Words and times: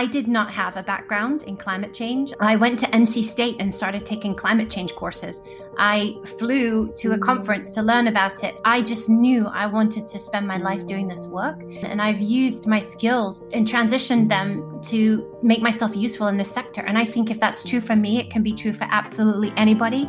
I 0.00 0.06
did 0.06 0.28
not 0.28 0.50
have 0.52 0.78
a 0.78 0.82
background 0.82 1.42
in 1.42 1.58
climate 1.58 1.92
change. 1.92 2.32
I 2.40 2.56
went 2.56 2.78
to 2.78 2.86
NC 2.86 3.22
State 3.22 3.56
and 3.58 3.68
started 3.72 4.06
taking 4.06 4.34
climate 4.34 4.70
change 4.70 4.94
courses. 4.94 5.42
I 5.76 6.14
flew 6.38 6.90
to 7.00 7.12
a 7.12 7.18
conference 7.18 7.68
to 7.72 7.82
learn 7.82 8.06
about 8.06 8.42
it. 8.42 8.58
I 8.64 8.80
just 8.80 9.10
knew 9.10 9.46
I 9.48 9.66
wanted 9.66 10.06
to 10.06 10.18
spend 10.18 10.46
my 10.46 10.56
life 10.56 10.86
doing 10.86 11.06
this 11.06 11.26
work. 11.26 11.60
And 11.82 12.00
I've 12.00 12.18
used 12.18 12.66
my 12.66 12.78
skills 12.78 13.44
and 13.52 13.68
transitioned 13.68 14.30
them 14.30 14.80
to 14.84 15.38
make 15.42 15.60
myself 15.60 15.94
useful 15.94 16.28
in 16.28 16.38
this 16.38 16.50
sector. 16.50 16.80
And 16.80 16.96
I 16.96 17.04
think 17.04 17.30
if 17.30 17.38
that's 17.38 17.62
true 17.62 17.82
for 17.82 17.94
me, 17.94 18.20
it 18.20 18.30
can 18.30 18.42
be 18.42 18.54
true 18.54 18.72
for 18.72 18.88
absolutely 18.90 19.52
anybody. 19.58 20.08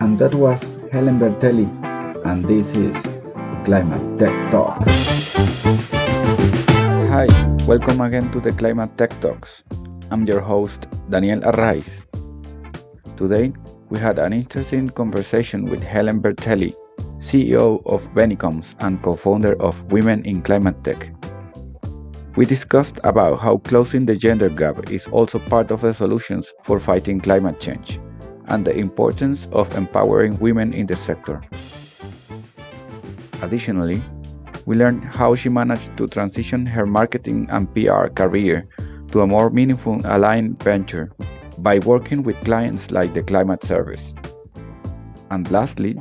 And 0.00 0.18
that 0.18 0.34
was 0.34 0.78
Helen 0.92 1.18
Bertelli. 1.18 1.66
And 2.26 2.46
this 2.46 2.76
is 2.76 3.18
Climate 3.64 4.18
Tech 4.18 4.50
Talks. 4.50 4.86
Hi, 7.08 7.26
welcome 7.68 8.00
again 8.00 8.26
to 8.32 8.40
the 8.40 8.50
Climate 8.50 8.96
Tech 8.96 9.10
Talks. 9.20 9.62
I'm 10.10 10.24
your 10.24 10.40
host, 10.40 10.86
Daniel 11.10 11.40
Arraiz. 11.40 11.86
Today, 13.18 13.52
we 13.90 13.98
had 13.98 14.18
an 14.18 14.32
interesting 14.32 14.88
conversation 14.88 15.66
with 15.66 15.82
Helen 15.82 16.22
Bertelli, 16.22 16.72
CEO 17.18 17.82
of 17.84 18.00
Benicoms 18.14 18.74
and 18.80 19.02
co 19.02 19.14
founder 19.14 19.54
of 19.60 19.78
Women 19.92 20.24
in 20.24 20.40
Climate 20.40 20.82
Tech. 20.82 21.10
We 22.36 22.46
discussed 22.46 23.00
about 23.04 23.38
how 23.38 23.58
closing 23.58 24.06
the 24.06 24.16
gender 24.16 24.48
gap 24.48 24.90
is 24.90 25.06
also 25.08 25.38
part 25.38 25.70
of 25.70 25.82
the 25.82 25.92
solutions 25.92 26.50
for 26.64 26.80
fighting 26.80 27.20
climate 27.20 27.60
change 27.60 28.00
and 28.46 28.66
the 28.66 28.74
importance 28.74 29.46
of 29.52 29.76
empowering 29.76 30.38
women 30.38 30.72
in 30.72 30.86
the 30.86 30.96
sector. 30.96 31.42
Additionally, 33.42 34.00
we 34.68 34.76
learned 34.76 35.02
how 35.02 35.34
she 35.34 35.48
managed 35.48 35.96
to 35.96 36.06
transition 36.06 36.66
her 36.66 36.84
marketing 36.84 37.46
and 37.50 37.72
PR 37.72 38.08
career 38.08 38.68
to 39.10 39.22
a 39.22 39.26
more 39.26 39.48
meaningful 39.48 39.98
aligned 40.04 40.62
venture 40.62 41.10
by 41.60 41.78
working 41.78 42.22
with 42.22 42.36
clients 42.44 42.90
like 42.90 43.14
the 43.14 43.22
Climate 43.22 43.64
Service. 43.64 44.12
And 45.30 45.50
lastly, 45.50 45.96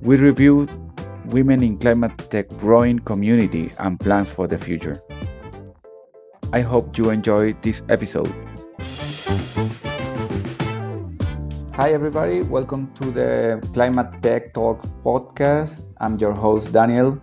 we 0.00 0.16
reviewed 0.16 0.68
Women 1.26 1.62
in 1.62 1.78
Climate 1.78 2.18
Tech 2.32 2.48
growing 2.58 2.98
community 2.98 3.70
and 3.78 4.00
plans 4.00 4.28
for 4.28 4.48
the 4.48 4.58
future. 4.58 5.00
I 6.52 6.62
hope 6.62 6.98
you 6.98 7.10
enjoyed 7.10 7.62
this 7.62 7.80
episode. 7.88 8.34
Hi, 11.74 11.92
everybody. 11.92 12.42
Welcome 12.42 12.92
to 13.00 13.12
the 13.12 13.70
Climate 13.72 14.20
Tech 14.20 14.52
Talks 14.52 14.88
podcast. 15.04 15.84
I'm 16.00 16.18
your 16.18 16.32
host, 16.32 16.72
Daniel. 16.72 17.22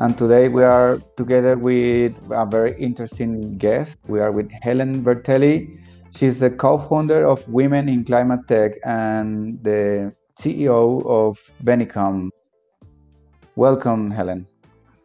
And 0.00 0.16
today 0.16 0.48
we 0.48 0.64
are 0.64 0.98
together 1.18 1.58
with 1.58 2.14
a 2.30 2.46
very 2.46 2.72
interesting 2.80 3.58
guest. 3.58 3.96
We 4.08 4.18
are 4.20 4.32
with 4.32 4.50
Helen 4.62 5.04
Bertelli. 5.04 5.78
She's 6.16 6.38
the 6.38 6.48
co 6.48 6.78
founder 6.88 7.28
of 7.28 7.46
Women 7.46 7.86
in 7.86 8.06
Climate 8.06 8.40
Tech 8.48 8.72
and 8.82 9.62
the 9.62 10.14
CEO 10.40 11.04
of 11.04 11.36
Benicom. 11.62 12.30
Welcome, 13.56 14.10
Helen. 14.10 14.46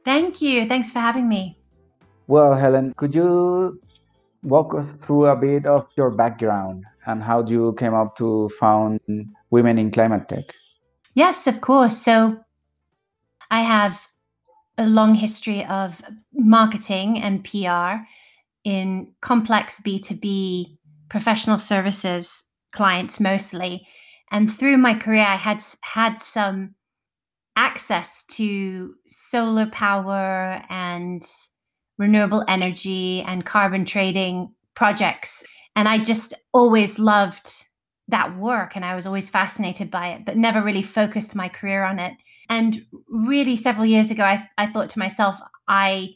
Thank 0.06 0.42
you. 0.42 0.66
Thanks 0.66 0.94
for 0.94 1.00
having 1.00 1.28
me. 1.28 1.60
Well, 2.28 2.56
Helen, 2.56 2.94
could 2.96 3.14
you 3.14 3.82
walk 4.44 4.74
us 4.76 4.88
through 5.04 5.26
a 5.26 5.36
bit 5.36 5.66
of 5.66 5.88
your 5.98 6.10
background 6.10 6.86
and 7.06 7.22
how 7.22 7.44
you 7.44 7.76
came 7.78 7.94
up 7.94 8.16
to 8.20 8.50
found 8.58 9.02
Women 9.50 9.78
in 9.78 9.92
Climate 9.92 10.30
Tech? 10.30 10.56
Yes, 11.16 11.48
of 11.48 11.60
course. 11.60 11.98
So 11.98 12.38
I 13.52 13.62
have 13.62 14.05
a 14.78 14.86
long 14.86 15.16
history 15.16 15.66
of 15.66 16.02
marketing 16.34 17.22
and 17.22 17.44
PR 17.44 18.04
in 18.64 19.14
complex 19.22 19.80
B2B 19.80 20.78
professional 21.10 21.58
services 21.58 22.44
clients 22.74 23.20
mostly. 23.20 23.88
And 24.32 24.54
through 24.54 24.78
my 24.78 24.94
career, 24.94 25.26
I 25.26 25.36
had 25.36 25.64
had 25.82 26.20
some 26.20 26.76
access 27.56 28.24
to 28.32 28.96
solar 29.06 29.68
power 29.68 30.62
and 30.70 31.24
renewable 31.98 32.44
energy 32.48 33.22
and 33.22 33.46
carbon 33.46 33.86
trading 33.86 34.54
projects. 34.74 35.44
And 35.76 35.88
I 35.88 36.00
just 36.00 36.34
always 36.54 37.00
loved 37.00 37.50
that 38.08 38.38
work 38.38 38.76
and 38.76 38.86
I 38.86 38.96
was 38.96 39.06
always 39.06 39.30
fascinated 39.30 39.90
by 39.90 40.10
it, 40.10 40.26
but 40.26 40.38
never 40.38 40.62
really 40.62 40.82
focused 40.82 41.36
my 41.36 41.50
career 41.50 41.84
on 41.84 42.00
it. 42.00 42.14
And 42.50 42.86
really, 43.10 43.56
several 43.56 43.86
years 43.86 44.12
ago, 44.12 44.24
I, 44.24 44.48
I 44.58 44.68
thought 44.68 44.90
to 44.92 45.00
myself, 45.00 45.40
I, 45.68 46.10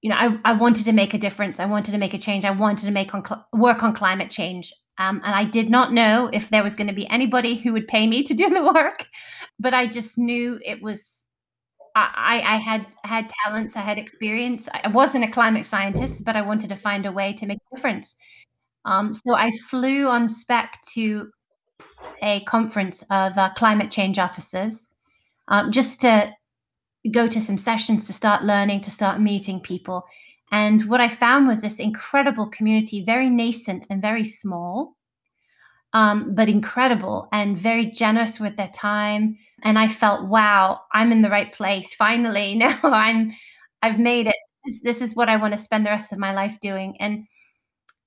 you 0.00 0.10
know, 0.10 0.16
I, 0.16 0.38
I 0.44 0.52
wanted 0.52 0.84
to 0.84 0.92
make 0.92 1.14
a 1.14 1.18
difference. 1.18 1.60
I 1.60 1.66
wanted 1.66 1.92
to 1.92 1.98
make 1.98 2.14
a 2.14 2.18
change. 2.18 2.44
I 2.44 2.50
wanted 2.50 2.86
to 2.86 2.92
make 2.92 3.14
on 3.14 3.24
cl- 3.24 3.46
work 3.52 3.82
on 3.82 3.94
climate 3.94 4.30
change. 4.30 4.72
Um, 4.98 5.20
and 5.24 5.34
I 5.34 5.44
did 5.44 5.70
not 5.70 5.92
know 5.92 6.30
if 6.32 6.50
there 6.50 6.62
was 6.62 6.76
going 6.76 6.86
to 6.86 6.92
be 6.92 7.08
anybody 7.08 7.56
who 7.56 7.72
would 7.72 7.88
pay 7.88 8.06
me 8.06 8.22
to 8.22 8.34
do 8.34 8.48
the 8.48 8.62
work, 8.62 9.06
but 9.58 9.74
I 9.74 9.86
just 9.86 10.18
knew 10.18 10.58
it 10.64 10.82
was. 10.82 11.22
I, 11.96 12.42
I 12.44 12.56
had 12.56 12.86
had 13.04 13.30
talents, 13.44 13.76
I 13.76 13.80
had 13.80 13.98
experience. 13.98 14.68
I 14.72 14.88
wasn't 14.88 15.24
a 15.24 15.30
climate 15.30 15.64
scientist, 15.64 16.24
but 16.24 16.34
I 16.34 16.42
wanted 16.42 16.70
to 16.70 16.76
find 16.76 17.06
a 17.06 17.12
way 17.12 17.32
to 17.34 17.46
make 17.46 17.58
a 17.58 17.76
difference. 17.76 18.16
Um, 18.84 19.14
so 19.14 19.36
I 19.36 19.52
flew 19.70 20.08
on 20.08 20.28
spec 20.28 20.80
to 20.94 21.30
a 22.20 22.40
conference 22.44 23.02
of 23.10 23.38
uh, 23.38 23.50
climate 23.54 23.92
change 23.92 24.18
officers 24.18 24.90
um, 25.48 25.72
just 25.72 26.00
to 26.02 26.32
go 27.10 27.28
to 27.28 27.40
some 27.40 27.58
sessions 27.58 28.06
to 28.06 28.12
start 28.12 28.44
learning, 28.44 28.80
to 28.82 28.90
start 28.90 29.20
meeting 29.20 29.60
people. 29.60 30.04
And 30.50 30.88
what 30.88 31.00
I 31.00 31.08
found 31.08 31.46
was 31.46 31.62
this 31.62 31.78
incredible 31.78 32.48
community, 32.48 33.04
very 33.04 33.28
nascent 33.28 33.86
and 33.90 34.00
very 34.00 34.24
small, 34.24 34.96
um, 35.92 36.34
but 36.34 36.48
incredible 36.48 37.28
and 37.32 37.58
very 37.58 37.86
generous 37.86 38.40
with 38.40 38.56
their 38.56 38.68
time. 38.68 39.36
And 39.62 39.78
I 39.78 39.88
felt, 39.88 40.28
wow, 40.28 40.80
I'm 40.92 41.12
in 41.12 41.22
the 41.22 41.30
right 41.30 41.52
place. 41.52 41.94
Finally, 41.94 42.54
now 42.56 42.78
I'm, 42.82 43.32
I've 43.82 43.98
made 43.98 44.26
it. 44.26 44.36
This, 44.82 45.02
is 45.02 45.14
what 45.14 45.28
I 45.28 45.36
want 45.36 45.52
to 45.52 45.58
spend 45.58 45.84
the 45.84 45.90
rest 45.90 46.12
of 46.12 46.18
my 46.18 46.32
life 46.32 46.58
doing. 46.60 46.96
And 46.98 47.26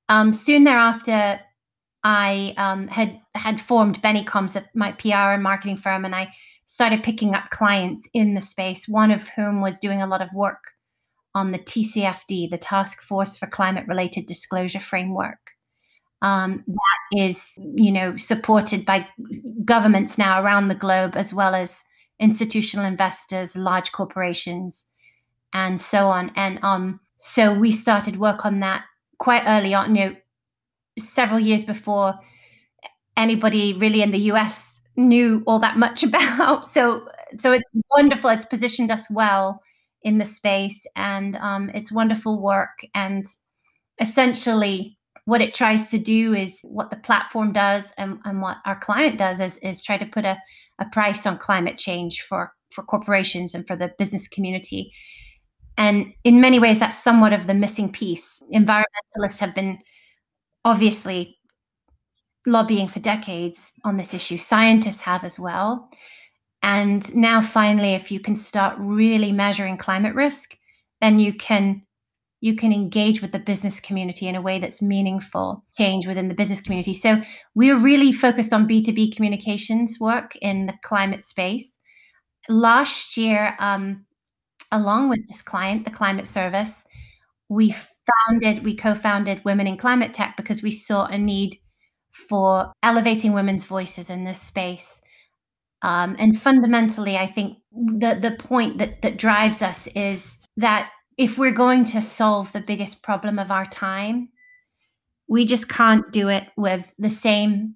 um, 0.09 0.33
soon 0.33 0.63
thereafter, 0.63 1.39
I 2.03 2.53
um, 2.57 2.87
had 2.87 3.19
had 3.35 3.59
formed 3.59 4.01
Benicoms, 4.01 4.63
my 4.73 4.93
PR 4.93 5.33
and 5.33 5.43
marketing 5.43 5.77
firm, 5.77 6.05
and 6.05 6.15
I 6.15 6.33
started 6.67 7.01
picking 7.01 7.33
up 7.33 7.50
clients 7.50 8.07
in 8.13 8.35
the 8.35 8.41
space, 8.41 8.88
one 8.88 9.09
of 9.09 9.29
whom 9.29 9.61
was 9.61 9.79
doing 9.79 10.01
a 10.01 10.07
lot 10.07 10.22
of 10.22 10.31
work 10.33 10.59
on 11.33 11.51
the 11.51 11.59
TCFD, 11.59 12.50
the 12.50 12.57
Task 12.57 13.01
Force 13.01 13.38
for 13.38 13.47
Climate 13.47 13.88
Related 13.88 14.25
Disclosure 14.25 14.81
Framework. 14.81 15.39
Um, 16.22 16.66
that 16.67 17.23
is, 17.23 17.53
you 17.57 17.91
know, 17.91 18.17
supported 18.17 18.85
by 18.85 19.07
governments 19.63 20.17
now 20.17 20.44
around 20.44 20.67
the 20.67 20.75
globe, 20.75 21.16
as 21.16 21.33
well 21.33 21.55
as 21.55 21.83
institutional 22.19 22.85
investors, 22.85 23.55
large 23.55 23.91
corporations, 23.94 24.91
and 25.53 25.79
so 25.79 26.09
on. 26.09 26.31
And 26.35 26.59
um, 26.63 26.99
so 27.16 27.53
we 27.53 27.72
started 27.72 28.17
work 28.17 28.45
on 28.45 28.59
that 28.59 28.84
quite 29.19 29.44
early 29.47 29.73
on, 29.73 29.95
you 29.95 30.09
know, 30.09 30.16
several 30.99 31.39
years 31.39 31.63
before 31.63 32.16
anybody 33.16 33.73
really 33.73 34.01
in 34.01 34.11
the 34.11 34.31
US 34.31 34.76
knew 34.97 35.44
all 35.47 35.59
that 35.59 35.78
much 35.78 36.03
about. 36.03 36.69
So 36.69 37.08
so 37.38 37.52
it's 37.52 37.69
wonderful. 37.91 38.30
It's 38.30 38.46
positioned 38.46 38.91
us 38.91 39.09
well 39.09 39.62
in 40.02 40.18
the 40.18 40.25
space, 40.25 40.85
and 40.96 41.35
um, 41.38 41.69
it's 41.74 41.91
wonderful 41.91 42.41
work. 42.41 42.85
And 42.94 43.25
essentially, 44.00 44.97
what 45.25 45.41
it 45.41 45.53
tries 45.53 45.90
to 45.91 45.97
do 45.97 46.34
is 46.34 46.59
what 46.63 46.90
the 46.90 46.97
platform 46.97 47.52
does, 47.52 47.91
and, 47.97 48.19
and 48.25 48.41
what 48.41 48.58
our 48.66 48.80
client 48.80 49.18
does 49.18 49.40
is 49.40 49.58
is 49.58 49.84
try 49.84 49.97
to 49.97 50.06
put 50.06 50.25
a, 50.25 50.38
a 50.80 50.85
price 50.85 51.25
on 51.25 51.38
climate 51.38 51.78
change 51.78 52.22
for 52.22 52.53
for 52.72 52.84
corporations 52.84 53.56
and 53.56 53.66
for 53.68 53.75
the 53.75 53.91
business 53.97 54.28
community. 54.28 54.91
And 55.78 56.14
in 56.24 56.41
many 56.41 56.58
ways, 56.59 56.79
that's 56.79 56.97
somewhat 56.97 57.34
of 57.34 57.46
the 57.46 57.53
missing 57.53 57.91
piece. 57.91 58.41
Environmentalists 58.53 59.40
have 59.40 59.53
been 59.53 59.79
obviously 60.66 61.36
lobbying 62.47 62.88
for 62.88 62.99
decades 62.99 63.73
on 63.84 63.97
this 63.97 64.14
issue. 64.14 64.38
Scientists 64.38 65.02
have 65.02 65.23
as 65.23 65.38
well. 65.38 65.90
And 66.64 67.14
now, 67.16 67.41
finally, 67.41 67.94
if 67.94 68.11
you 68.11 68.20
can 68.20 68.35
start 68.35 68.76
really 68.79 69.32
measuring 69.32 69.78
climate 69.78 70.16
risk, 70.16 70.58
then 71.02 71.20
you 71.20 71.34
can 71.34 71.84
you 72.40 72.55
can 72.55 72.72
engage 72.72 73.20
with 73.20 73.32
the 73.32 73.40
business 73.40 73.79
community 73.79 74.28
in 74.28 74.35
a 74.35 74.41
way 74.41 74.59
that's 74.59 74.79
meaningful 74.79 75.64
change 75.76 76.05
within 76.05 76.28
the 76.28 76.35
business 76.35 76.61
community. 76.61 76.94
So 76.94 77.22
we're 77.55 77.79
really 77.79 78.11
focused 78.11 78.53
on 78.53 78.67
B2B 78.67 79.16
communications 79.16 79.97
work 80.00 80.35
in 80.35 80.67
the 80.67 80.76
climate 80.84 81.23
space. 81.23 81.76
Last 82.47 83.17
year, 83.17 83.55
um, 83.59 84.05
along 84.72 85.09
with 85.09 85.28
this 85.28 85.41
client, 85.41 85.84
the 85.84 85.91
Climate 85.91 86.28
Service, 86.28 86.84
we 87.50 87.73
founded, 88.29 88.64
we 88.64 88.76
co-founded 88.76 89.43
Women 89.43 89.66
in 89.66 89.78
Climate 89.78 90.14
Tech 90.14 90.35
because 90.38 90.61
we 90.61 90.72
saw 90.72 91.05
a 91.05 91.17
need 91.17 91.59
for 92.29 92.72
elevating 92.84 93.34
women's 93.34 93.64
voices 93.64 94.09
in 94.09 94.23
this 94.23 94.41
space. 94.41 95.02
Um, 95.84 96.16
and 96.17 96.40
fundamentally, 96.40 97.17
I 97.17 97.28
think 97.28 97.58
the 97.72 98.17
the 98.19 98.31
point 98.31 98.79
that 98.79 99.02
that 99.03 99.17
drives 99.17 99.61
us 99.61 99.87
is 99.87 100.40
that 100.58 100.90
if 101.17 101.37
we're 101.37 101.52
going 101.52 101.85
to 101.85 102.02
solve 102.02 102.52
the 102.52 102.61
biggest 102.61 103.03
problem 103.03 103.37
of 103.37 103.52
our 103.52 103.66
time, 103.66 104.29
we 105.28 105.46
just 105.46 105.69
can't 105.69 106.11
do 106.11 106.29
it 106.29 106.46
with 106.58 106.91
the 106.97 107.09
same 107.09 107.75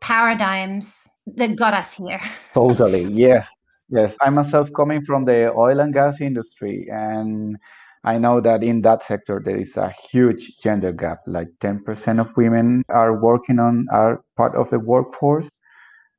paradigms 0.00 1.08
that 1.26 1.56
got 1.56 1.74
us 1.74 1.94
here. 1.94 2.20
Totally. 2.54 3.04
Yes. 3.04 3.46
Yes. 3.88 4.14
I 4.20 4.30
myself 4.30 4.70
coming 4.74 5.04
from 5.04 5.24
the 5.24 5.52
oil 5.52 5.80
and 5.80 5.92
gas 5.92 6.20
industry 6.20 6.88
and 6.90 7.56
I 8.04 8.18
know 8.18 8.40
that 8.40 8.62
in 8.62 8.82
that 8.82 9.06
sector 9.06 9.40
there 9.44 9.56
is 9.56 9.76
a 9.76 9.92
huge 10.10 10.58
gender 10.62 10.92
gap. 10.92 11.20
Like 11.26 11.48
10% 11.60 12.20
of 12.20 12.36
women 12.36 12.82
are 12.88 13.18
working 13.18 13.58
on 13.58 13.86
are 13.90 14.22
part 14.36 14.54
of 14.54 14.70
the 14.70 14.78
workforce 14.78 15.48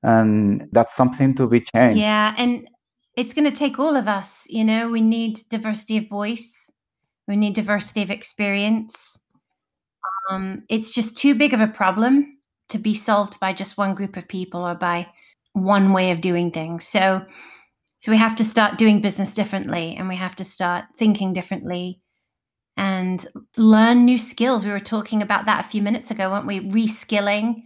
and 0.03 0.67
that's 0.71 0.95
something 0.95 1.35
to 1.35 1.47
be 1.47 1.61
changed. 1.61 1.99
Yeah, 1.99 2.35
and 2.37 2.67
it's 3.15 3.33
going 3.33 3.45
to 3.45 3.57
take 3.57 3.79
all 3.79 3.95
of 3.95 4.07
us, 4.07 4.45
you 4.49 4.63
know, 4.63 4.89
we 4.89 5.01
need 5.01 5.39
diversity 5.49 5.97
of 5.97 6.07
voice. 6.07 6.69
We 7.27 7.35
need 7.35 7.55
diversity 7.55 8.03
of 8.03 8.11
experience. 8.11 9.19
Um, 10.29 10.63
it's 10.69 10.93
just 10.93 11.17
too 11.17 11.33
big 11.33 11.53
of 11.53 11.61
a 11.61 11.67
problem 11.67 12.37
to 12.69 12.77
be 12.77 12.93
solved 12.93 13.39
by 13.39 13.53
just 13.53 13.77
one 13.77 13.95
group 13.95 14.17
of 14.17 14.27
people 14.27 14.61
or 14.61 14.75
by 14.75 15.07
one 15.53 15.93
way 15.93 16.11
of 16.11 16.21
doing 16.21 16.51
things. 16.51 16.87
So, 16.87 17.25
so 17.97 18.11
we 18.11 18.17
have 18.17 18.35
to 18.35 18.45
start 18.45 18.77
doing 18.77 19.01
business 19.01 19.33
differently, 19.33 19.95
and 19.97 20.07
we 20.07 20.15
have 20.15 20.35
to 20.37 20.43
start 20.43 20.85
thinking 20.97 21.33
differently, 21.33 22.01
and 22.77 23.25
learn 23.57 24.05
new 24.05 24.17
skills. 24.17 24.65
We 24.65 24.71
were 24.71 24.79
talking 24.79 25.21
about 25.21 25.45
that 25.45 25.65
a 25.65 25.67
few 25.67 25.81
minutes 25.81 26.11
ago, 26.11 26.29
weren't 26.29 26.47
we? 26.47 26.59
Reskilling 26.59 27.63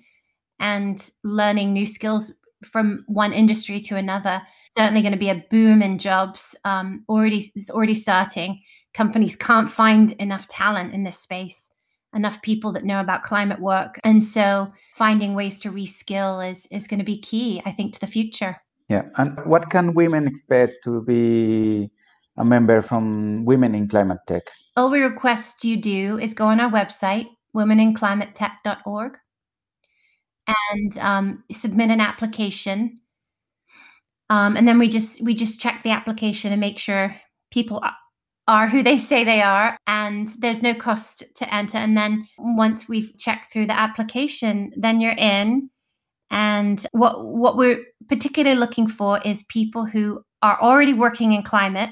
and 0.59 1.09
learning 1.23 1.73
new 1.73 1.85
skills 1.85 2.33
from 2.63 3.03
one 3.07 3.33
industry 3.33 3.79
to 3.81 3.95
another. 3.95 4.41
Certainly 4.77 5.01
going 5.01 5.13
to 5.13 5.17
be 5.17 5.29
a 5.29 5.43
boom 5.49 5.81
in 5.81 5.97
jobs. 5.97 6.55
Um, 6.63 7.03
already, 7.09 7.43
it's 7.55 7.69
already 7.69 7.95
starting. 7.95 8.61
Companies 8.93 9.35
can't 9.35 9.71
find 9.71 10.11
enough 10.13 10.47
talent 10.47 10.93
in 10.93 11.03
this 11.03 11.17
space 11.17 11.71
enough 12.13 12.41
people 12.41 12.71
that 12.71 12.83
know 12.83 12.99
about 12.99 13.23
climate 13.23 13.59
work. 13.59 13.99
And 14.03 14.23
so 14.23 14.71
finding 14.95 15.35
ways 15.35 15.59
to 15.59 15.71
reskill 15.71 16.49
is 16.49 16.67
is 16.71 16.87
going 16.87 16.99
to 16.99 17.05
be 17.05 17.19
key, 17.19 17.61
I 17.65 17.71
think, 17.71 17.93
to 17.93 17.99
the 17.99 18.07
future. 18.07 18.57
Yeah. 18.89 19.03
And 19.17 19.39
what 19.45 19.69
can 19.69 19.93
women 19.93 20.27
expect 20.27 20.83
to 20.83 21.01
be 21.03 21.91
a 22.37 22.43
member 22.43 22.81
from 22.81 23.45
Women 23.45 23.75
in 23.75 23.87
Climate 23.87 24.19
Tech? 24.27 24.43
All 24.75 24.89
we 24.89 24.99
request 24.99 25.63
you 25.63 25.77
do 25.77 26.17
is 26.17 26.33
go 26.33 26.47
on 26.47 26.59
our 26.59 26.71
website, 26.71 27.27
womeninclimatetech.org, 27.55 29.13
and 30.47 30.97
um, 30.97 31.43
submit 31.51 31.91
an 31.91 32.01
application. 32.01 32.99
Um, 34.31 34.57
and 34.57 34.67
then 34.67 34.79
we 34.79 34.89
just 34.89 35.21
we 35.21 35.33
just 35.33 35.59
check 35.59 35.83
the 35.83 35.91
application 35.91 36.51
and 36.51 36.59
make 36.59 36.79
sure 36.79 37.15
people 37.51 37.81
are 38.47 38.67
who 38.67 38.81
they 38.81 38.97
say 38.97 39.23
they 39.23 39.41
are 39.43 39.77
and 39.85 40.29
there's 40.39 40.63
no 40.63 40.73
cost 40.73 41.23
to 41.35 41.53
enter 41.53 41.77
and 41.77 41.95
then 41.95 42.27
once 42.39 42.89
we've 42.89 43.15
checked 43.17 43.53
through 43.53 43.67
the 43.67 43.77
application 43.77 44.71
then 44.75 44.99
you're 44.99 45.15
in 45.17 45.69
and 46.31 46.85
what 46.91 47.25
what 47.25 47.57
we're 47.57 47.83
particularly 48.07 48.57
looking 48.57 48.87
for 48.87 49.19
is 49.25 49.43
people 49.43 49.85
who 49.85 50.21
are 50.41 50.59
already 50.61 50.93
working 50.93 51.31
in 51.31 51.43
climate 51.43 51.91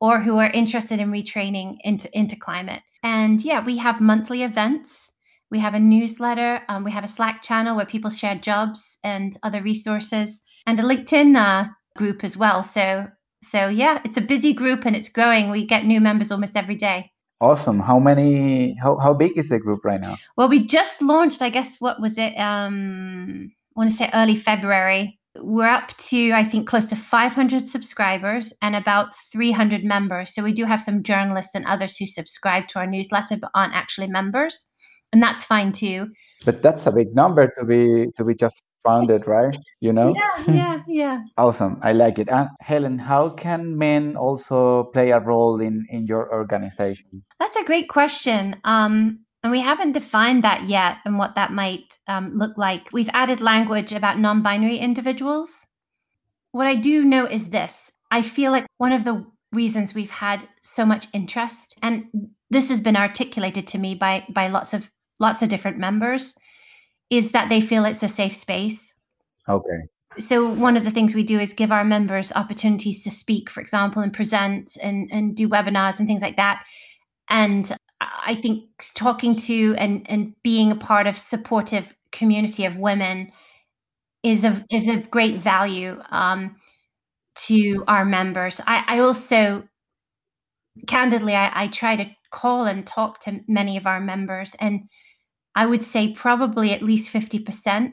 or 0.00 0.20
who 0.20 0.38
are 0.38 0.50
interested 0.50 1.00
in 1.00 1.10
retraining 1.10 1.76
into 1.82 2.08
into 2.18 2.36
climate 2.36 2.82
and 3.02 3.42
yeah 3.44 3.64
we 3.64 3.76
have 3.76 4.00
monthly 4.00 4.42
events 4.42 5.10
we 5.50 5.58
have 5.58 5.74
a 5.74 5.80
newsletter 5.80 6.60
um, 6.68 6.84
we 6.84 6.90
have 6.90 7.04
a 7.04 7.08
slack 7.08 7.42
channel 7.42 7.76
where 7.76 7.86
people 7.86 8.10
share 8.10 8.36
jobs 8.36 8.98
and 9.02 9.36
other 9.42 9.62
resources 9.62 10.42
and 10.66 10.78
a 10.78 10.82
linkedin 10.82 11.36
uh, 11.36 11.68
group 11.96 12.22
as 12.22 12.36
well 12.36 12.62
so 12.62 13.06
so 13.42 13.68
yeah, 13.68 14.00
it's 14.04 14.16
a 14.16 14.20
busy 14.20 14.52
group 14.52 14.84
and 14.84 14.94
it's 14.94 15.08
growing. 15.08 15.50
We 15.50 15.64
get 15.64 15.86
new 15.86 16.00
members 16.00 16.30
almost 16.30 16.56
every 16.56 16.74
day. 16.74 17.10
Awesome. 17.40 17.80
How 17.80 17.98
many 17.98 18.76
how 18.82 18.98
how 18.98 19.14
big 19.14 19.38
is 19.38 19.48
the 19.48 19.58
group 19.58 19.84
right 19.84 20.00
now? 20.00 20.18
Well, 20.36 20.48
we 20.48 20.66
just 20.66 21.00
launched, 21.00 21.40
I 21.40 21.48
guess 21.48 21.80
what 21.80 22.00
was 22.00 22.18
it? 22.18 22.34
Um 22.36 23.52
want 23.80 23.90
to 23.90 23.96
say 23.96 24.10
early 24.12 24.36
February. 24.36 25.18
We're 25.36 25.68
up 25.68 25.96
to 26.10 26.32
I 26.32 26.44
think 26.44 26.68
close 26.68 26.86
to 26.90 26.96
500 26.96 27.66
subscribers 27.66 28.52
and 28.60 28.76
about 28.76 29.08
300 29.32 29.84
members. 29.84 30.34
So 30.34 30.42
we 30.42 30.52
do 30.52 30.66
have 30.66 30.82
some 30.82 31.02
journalists 31.02 31.54
and 31.54 31.64
others 31.64 31.96
who 31.96 32.06
subscribe 32.06 32.68
to 32.68 32.78
our 32.78 32.86
newsletter 32.86 33.38
but 33.38 33.50
aren't 33.54 33.74
actually 33.74 34.08
members. 34.08 34.66
And 35.12 35.22
that's 35.22 35.42
fine 35.42 35.72
too. 35.72 36.08
But 36.44 36.62
that's 36.62 36.86
a 36.86 36.92
big 36.92 37.14
number 37.14 37.50
to 37.58 37.64
be 37.64 38.08
to 38.16 38.24
be 38.24 38.34
just 38.34 38.62
founded, 38.84 39.26
right? 39.26 39.56
You 39.80 39.92
know? 39.92 40.14
Yeah, 40.14 40.52
yeah, 40.54 40.78
yeah. 40.86 41.20
awesome. 41.38 41.80
I 41.82 41.92
like 41.92 42.18
it. 42.18 42.28
And 42.28 42.48
Helen, 42.60 42.98
how 42.98 43.30
can 43.30 43.76
men 43.78 44.16
also 44.16 44.90
play 44.92 45.10
a 45.10 45.20
role 45.20 45.60
in, 45.60 45.86
in 45.90 46.06
your 46.06 46.32
organization? 46.32 47.22
That's 47.38 47.56
a 47.56 47.64
great 47.64 47.88
question. 47.88 48.56
Um, 48.64 49.20
and 49.42 49.50
we 49.50 49.60
haven't 49.60 49.92
defined 49.92 50.44
that 50.44 50.68
yet 50.68 50.98
and 51.04 51.18
what 51.18 51.34
that 51.34 51.52
might 51.52 51.98
um, 52.06 52.36
look 52.36 52.56
like. 52.58 52.88
We've 52.92 53.10
added 53.12 53.40
language 53.40 53.92
about 53.92 54.18
non 54.18 54.42
binary 54.42 54.76
individuals. 54.76 55.66
What 56.52 56.66
I 56.66 56.74
do 56.74 57.04
know 57.04 57.26
is 57.26 57.50
this 57.50 57.90
I 58.10 58.22
feel 58.22 58.52
like 58.52 58.66
one 58.78 58.92
of 58.92 59.04
the 59.04 59.24
reasons 59.52 59.94
we've 59.94 60.10
had 60.10 60.46
so 60.62 60.84
much 60.84 61.08
interest, 61.12 61.78
and 61.82 62.04
this 62.50 62.68
has 62.68 62.80
been 62.80 62.96
articulated 62.96 63.66
to 63.68 63.78
me 63.78 63.94
by, 63.94 64.24
by 64.28 64.48
lots 64.48 64.74
of 64.74 64.90
lots 65.20 65.42
of 65.42 65.48
different 65.48 65.78
members, 65.78 66.34
is 67.08 67.30
that 67.30 67.48
they 67.48 67.60
feel 67.60 67.84
it's 67.84 68.02
a 68.02 68.08
safe 68.08 68.34
space. 68.34 68.94
Okay. 69.48 69.80
So 70.18 70.46
one 70.46 70.76
of 70.76 70.84
the 70.84 70.90
things 70.90 71.14
we 71.14 71.22
do 71.22 71.38
is 71.38 71.52
give 71.52 71.70
our 71.70 71.84
members 71.84 72.32
opportunities 72.32 73.04
to 73.04 73.10
speak, 73.10 73.48
for 73.48 73.60
example, 73.60 74.02
and 74.02 74.12
present 74.12 74.76
and, 74.82 75.08
and 75.12 75.36
do 75.36 75.48
webinars 75.48 75.98
and 75.98 76.08
things 76.08 76.22
like 76.22 76.36
that. 76.36 76.64
And 77.28 77.70
I 78.00 78.34
think 78.34 78.64
talking 78.94 79.36
to 79.36 79.74
and, 79.76 80.06
and 80.08 80.34
being 80.42 80.72
a 80.72 80.76
part 80.76 81.06
of 81.06 81.18
supportive 81.18 81.94
community 82.12 82.64
of 82.64 82.76
women 82.76 83.32
is 84.22 84.44
of 84.44 84.64
is 84.70 84.88
of 84.88 85.10
great 85.10 85.36
value 85.36 86.00
um, 86.10 86.56
to 87.34 87.84
our 87.88 88.04
members. 88.04 88.60
I, 88.66 88.84
I 88.86 88.98
also 89.00 89.64
candidly 90.86 91.34
I, 91.34 91.64
I 91.64 91.66
try 91.68 91.96
to 91.96 92.06
call 92.30 92.64
and 92.64 92.86
talk 92.86 93.20
to 93.20 93.40
many 93.48 93.76
of 93.76 93.86
our 93.86 94.00
members 94.00 94.54
and 94.60 94.82
I 95.54 95.66
would 95.66 95.84
say 95.84 96.12
probably 96.12 96.72
at 96.72 96.82
least 96.82 97.12
50% 97.12 97.92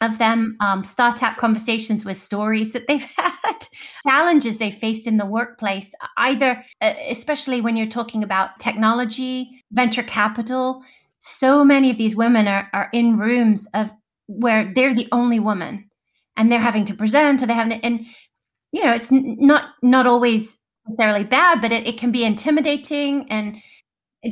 of 0.00 0.18
them 0.18 0.56
um, 0.60 0.82
start 0.82 1.22
out 1.22 1.36
conversations 1.36 2.04
with 2.04 2.16
stories 2.16 2.72
that 2.72 2.86
they've 2.88 3.02
had, 3.16 3.66
challenges 4.08 4.58
they 4.58 4.70
faced 4.70 5.06
in 5.06 5.18
the 5.18 5.26
workplace, 5.26 5.92
either, 6.16 6.62
especially 6.80 7.60
when 7.60 7.76
you're 7.76 7.86
talking 7.86 8.22
about 8.22 8.58
technology, 8.58 9.62
venture 9.72 10.02
capital. 10.02 10.82
So 11.18 11.64
many 11.64 11.90
of 11.90 11.98
these 11.98 12.16
women 12.16 12.48
are, 12.48 12.68
are 12.72 12.88
in 12.92 13.18
rooms 13.18 13.68
of 13.74 13.90
where 14.26 14.72
they're 14.74 14.94
the 14.94 15.08
only 15.12 15.38
woman 15.38 15.90
and 16.36 16.50
they're 16.50 16.60
having 16.60 16.86
to 16.86 16.94
present 16.94 17.42
or 17.42 17.46
they 17.46 17.54
have, 17.54 17.70
and 17.82 18.06
you 18.72 18.84
know, 18.84 18.94
it's 18.94 19.10
not, 19.10 19.70
not 19.82 20.06
always 20.06 20.56
necessarily 20.86 21.24
bad, 21.24 21.60
but 21.60 21.72
it, 21.72 21.86
it 21.86 21.98
can 21.98 22.10
be 22.10 22.24
intimidating 22.24 23.30
and 23.30 23.60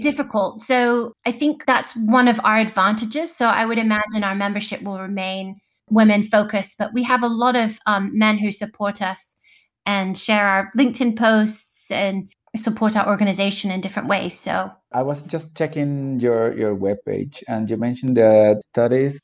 difficult. 0.01 0.61
So 0.61 1.13
I 1.27 1.33
think 1.33 1.65
that's 1.67 1.95
one 1.97 2.29
of 2.29 2.41
our 2.45 2.59
advantages. 2.59 3.35
So 3.35 3.47
I 3.47 3.65
would 3.65 3.79
imagine 3.79 4.23
our 4.23 4.35
membership 4.35 4.83
will 4.83 4.99
remain 4.99 5.61
women 5.91 6.23
focused, 6.23 6.77
but 6.79 6.93
we 6.93 7.03
have 7.03 7.23
a 7.23 7.29
lot 7.29 7.57
of 7.57 7.79
um, 7.87 8.11
men 8.17 8.39
who 8.39 8.51
support 8.51 9.01
us 9.03 9.37
and 9.87 10.17
share 10.17 10.47
our 10.47 10.71
LinkedIn 10.77 11.17
posts 11.17 11.91
and 11.91 12.31
support 12.57 12.97
our 12.97 13.09
organization 13.09 13.71
in 13.71 13.81
different 13.81 14.09
ways. 14.09 14.39
So 14.39 14.71
I 14.93 15.03
was 15.03 15.23
just 15.23 15.55
checking 15.55 16.21
your 16.21 16.57
your 16.57 16.77
webpage, 16.77 17.43
and 17.49 17.69
you 17.69 17.77
mentioned 17.77 18.17
that 18.17 18.63
studies 18.73 19.21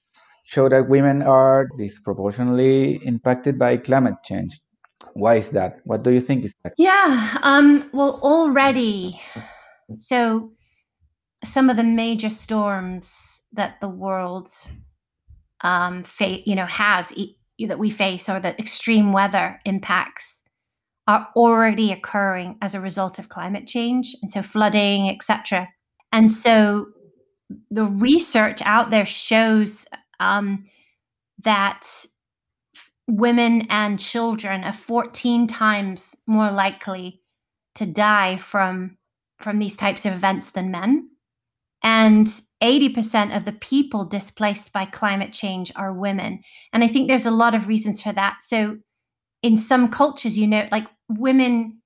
show 0.47 0.68
that 0.68 0.88
women 0.88 1.23
are 1.23 1.68
disproportionately 1.78 3.00
impacted 3.04 3.59
by 3.59 3.78
climate 3.78 4.16
change. 4.25 4.61
Why 5.14 5.37
is 5.37 5.49
that? 5.50 5.80
What 5.85 6.02
do 6.02 6.11
you 6.11 6.21
think 6.21 6.44
is 6.44 6.52
that? 6.62 6.75
Yeah, 6.76 7.38
um, 7.42 7.88
well, 7.92 8.21
already 8.23 9.21
so, 9.99 10.52
some 11.42 11.68
of 11.68 11.76
the 11.76 11.85
major 11.85 12.30
storms 12.30 13.42
that 13.52 13.80
the 13.80 13.88
world 13.88 14.50
um, 15.64 16.04
fa- 16.04 16.49
you 16.49 16.54
know 16.54 16.66
has 16.66 17.12
e- 17.16 17.37
that 17.66 17.78
we 17.78 17.90
face, 17.90 18.28
or 18.28 18.38
the 18.38 18.59
extreme 18.61 19.12
weather 19.12 19.61
impacts, 19.64 20.42
are 21.09 21.28
already 21.35 21.90
occurring 21.90 22.56
as 22.62 22.75
a 22.75 22.80
result 22.80 23.18
of 23.18 23.28
climate 23.28 23.66
change, 23.66 24.14
and 24.23 24.30
so 24.30 24.42
flooding, 24.42 25.09
etc. 25.09 25.68
And 26.12 26.30
so, 26.30 26.87
the 27.71 27.85
research 27.85 28.62
out 28.62 28.90
there 28.90 29.06
shows 29.06 29.87
um, 30.21 30.64
that 31.42 32.06
women 33.09 33.66
and 33.68 33.99
children 33.99 34.64
are 34.64 34.73
14 34.73 35.47
times 35.47 36.14
more 36.26 36.50
likely 36.50 37.21
to 37.75 37.87
die 37.87 38.37
from 38.37 38.97
from 39.40 39.59
these 39.59 39.76
types 39.76 40.06
of 40.06 40.14
events 40.14 40.50
than 40.50 40.71
men. 40.71 41.11
And 41.85 42.26
80% 42.62 43.37
of 43.37 43.45
the 43.45 43.53
people 43.53 44.07
displaced 44.07 44.73
by 44.73 44.87
climate 44.87 45.35
change 45.35 45.71
are 45.76 45.93
women. 45.93 46.41
And 46.73 46.83
I 46.83 46.88
think 46.88 47.09
there's 47.09 47.26
a 47.26 47.31
lot 47.31 47.55
of 47.55 47.69
reasons 47.69 48.00
for 48.00 48.12
that. 48.12 48.38
So, 48.41 48.79
in 49.43 49.59
some 49.59 49.88
cultures, 49.91 50.38
you 50.38 50.47
know, 50.47 50.67
like 50.73 50.87
women 51.11 51.83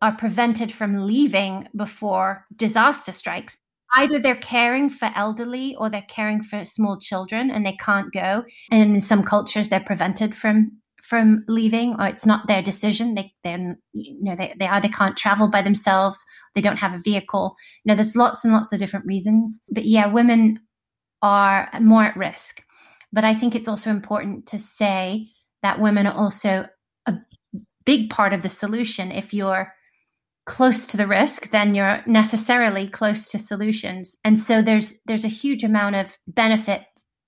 are 0.00 0.16
prevented 0.16 0.72
from 0.72 1.04
leaving 1.06 1.68
before 1.76 2.46
disaster 2.54 3.10
strikes. 3.10 3.58
Either 3.96 4.20
they're 4.20 4.36
caring 4.36 4.88
for 4.88 5.10
elderly 5.16 5.74
or 5.74 5.90
they're 5.90 6.06
caring 6.08 6.44
for 6.44 6.64
small 6.64 6.96
children 6.96 7.50
and 7.50 7.66
they 7.66 7.76
can't 7.76 8.12
go. 8.12 8.44
And 8.70 8.94
in 8.94 9.00
some 9.00 9.24
cultures, 9.24 9.68
they're 9.68 9.80
prevented 9.80 10.32
from 10.32 10.79
from 11.02 11.44
leaving 11.48 11.96
or 11.98 12.06
it's 12.06 12.26
not 12.26 12.46
their 12.46 12.62
decision. 12.62 13.14
They 13.14 13.32
they 13.44 13.56
you 13.92 14.24
know 14.24 14.36
they, 14.36 14.54
they 14.58 14.66
either 14.66 14.88
can't 14.88 15.16
travel 15.16 15.48
by 15.48 15.62
themselves, 15.62 16.24
they 16.54 16.60
don't 16.60 16.78
have 16.78 16.94
a 16.94 17.02
vehicle. 17.02 17.56
You 17.84 17.90
know, 17.90 17.96
there's 17.96 18.16
lots 18.16 18.44
and 18.44 18.52
lots 18.52 18.72
of 18.72 18.78
different 18.78 19.06
reasons. 19.06 19.60
But 19.70 19.84
yeah, 19.86 20.06
women 20.06 20.60
are 21.22 21.68
more 21.80 22.04
at 22.04 22.16
risk. 22.16 22.62
But 23.12 23.24
I 23.24 23.34
think 23.34 23.54
it's 23.54 23.68
also 23.68 23.90
important 23.90 24.46
to 24.46 24.58
say 24.58 25.28
that 25.62 25.80
women 25.80 26.06
are 26.06 26.16
also 26.16 26.66
a 27.06 27.14
big 27.84 28.10
part 28.10 28.32
of 28.32 28.42
the 28.42 28.48
solution. 28.48 29.10
If 29.10 29.34
you're 29.34 29.72
close 30.46 30.86
to 30.88 30.96
the 30.96 31.06
risk, 31.06 31.50
then 31.50 31.74
you're 31.74 32.02
necessarily 32.06 32.88
close 32.88 33.28
to 33.30 33.38
solutions. 33.38 34.16
And 34.24 34.40
so 34.40 34.62
there's 34.62 34.94
there's 35.06 35.24
a 35.24 35.28
huge 35.28 35.64
amount 35.64 35.96
of 35.96 36.16
benefit 36.26 36.82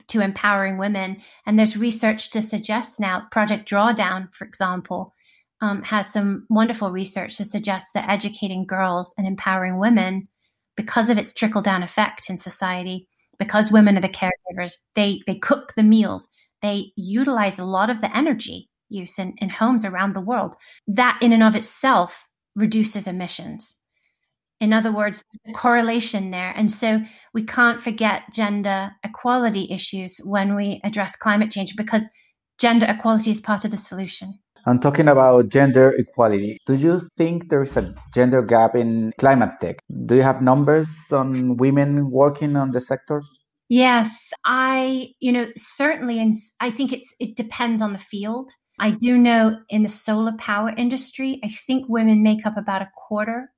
to 0.08 0.20
empowering 0.20 0.78
women. 0.78 1.22
And 1.46 1.58
there's 1.58 1.76
research 1.76 2.30
to 2.30 2.42
suggest 2.42 3.00
now, 3.00 3.26
Project 3.30 3.68
Drawdown, 3.68 4.32
for 4.34 4.44
example, 4.44 5.14
um, 5.60 5.82
has 5.82 6.12
some 6.12 6.46
wonderful 6.50 6.90
research 6.90 7.36
to 7.36 7.44
suggest 7.44 7.88
that 7.94 8.08
educating 8.08 8.66
girls 8.66 9.14
and 9.16 9.26
empowering 9.26 9.78
women, 9.78 10.28
because 10.76 11.10
of 11.10 11.18
its 11.18 11.32
trickle 11.32 11.62
down 11.62 11.82
effect 11.82 12.30
in 12.30 12.38
society, 12.38 13.06
because 13.38 13.70
women 13.70 13.96
are 13.96 14.00
the 14.00 14.08
caregivers, 14.08 14.74
they 14.94 15.20
they 15.26 15.34
cook 15.34 15.74
the 15.76 15.82
meals, 15.82 16.28
they 16.62 16.92
utilize 16.96 17.58
a 17.58 17.64
lot 17.64 17.90
of 17.90 18.00
the 18.00 18.16
energy 18.16 18.70
use 18.88 19.18
in, 19.18 19.34
in 19.38 19.50
homes 19.50 19.84
around 19.84 20.14
the 20.14 20.20
world. 20.20 20.54
That 20.86 21.18
in 21.20 21.32
and 21.32 21.42
of 21.42 21.56
itself 21.56 22.26
reduces 22.54 23.06
emissions. 23.06 23.76
In 24.62 24.72
other 24.72 24.92
words, 24.92 25.24
correlation 25.56 26.30
there. 26.30 26.54
And 26.56 26.70
so 26.70 27.00
we 27.34 27.42
can't 27.42 27.80
forget 27.80 28.32
gender 28.32 28.92
equality 29.02 29.66
issues 29.72 30.18
when 30.22 30.54
we 30.54 30.80
address 30.84 31.16
climate 31.16 31.50
change 31.50 31.74
because 31.74 32.04
gender 32.58 32.86
equality 32.88 33.32
is 33.32 33.40
part 33.40 33.64
of 33.64 33.72
the 33.72 33.76
solution. 33.76 34.38
I'm 34.64 34.78
talking 34.78 35.08
about 35.08 35.48
gender 35.48 35.90
equality, 35.98 36.58
do 36.64 36.74
you 36.74 37.00
think 37.18 37.48
there's 37.50 37.76
a 37.76 37.92
gender 38.14 38.40
gap 38.40 38.76
in 38.76 39.12
climate 39.18 39.50
tech? 39.60 39.80
Do 40.06 40.14
you 40.14 40.22
have 40.22 40.40
numbers 40.40 40.86
on 41.10 41.56
women 41.56 42.12
working 42.12 42.54
on 42.54 42.70
the 42.70 42.80
sector? 42.80 43.24
Yes, 43.68 44.30
I, 44.44 45.08
you 45.18 45.32
know, 45.32 45.46
certainly, 45.56 46.20
and 46.20 46.34
I 46.60 46.70
think 46.70 46.92
it's 46.92 47.12
it 47.18 47.34
depends 47.34 47.82
on 47.82 47.92
the 47.94 47.98
field. 47.98 48.52
I 48.78 48.92
do 48.92 49.18
know 49.18 49.58
in 49.68 49.82
the 49.82 49.88
solar 49.88 50.36
power 50.38 50.72
industry, 50.76 51.40
I 51.42 51.48
think 51.48 51.86
women 51.88 52.22
make 52.22 52.46
up 52.46 52.56
about 52.56 52.82
a 52.82 52.90
quarter 52.94 53.51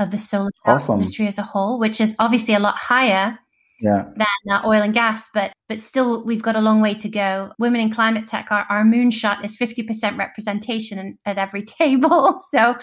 of 0.00 0.10
the 0.10 0.18
solar 0.18 0.50
power 0.64 0.76
awesome. 0.76 0.96
industry 0.96 1.26
as 1.28 1.38
a 1.38 1.42
whole, 1.42 1.78
which 1.78 2.00
is 2.00 2.16
obviously 2.18 2.54
a 2.54 2.58
lot 2.58 2.76
higher 2.76 3.38
yeah. 3.80 4.06
than 4.16 4.26
uh, 4.50 4.62
oil 4.66 4.82
and 4.82 4.94
gas, 4.94 5.28
but 5.32 5.52
but 5.68 5.78
still 5.78 6.24
we've 6.24 6.42
got 6.42 6.56
a 6.56 6.60
long 6.60 6.80
way 6.80 6.94
to 6.94 7.08
go. 7.08 7.52
Women 7.58 7.80
in 7.80 7.92
climate 7.92 8.26
tech, 8.26 8.50
our, 8.50 8.66
our 8.68 8.82
moonshot 8.82 9.44
is 9.44 9.56
fifty 9.56 9.82
percent 9.82 10.16
representation 10.16 10.98
in, 10.98 11.18
at 11.24 11.38
every 11.38 11.64
table. 11.80 12.36
So. 12.50 12.76